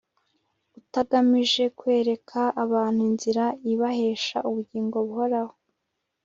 utagamije 0.79 1.63
kwereka 1.77 2.41
abantu 2.63 2.99
inzira 3.09 3.43
ibahesha 3.71 4.37
ubugingo 4.49 4.97
buhoraho 5.07 5.55